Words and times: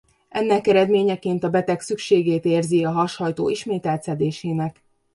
Ennek 0.29 0.67
eredményeként 0.67 1.43
a 1.43 1.49
beteg 1.49 1.79
szükségét 1.81 2.45
érzi 2.45 2.83
a 2.85 2.91
hashajtó 2.91 3.49
ismételt 3.49 4.03
szedésének. 4.03 4.83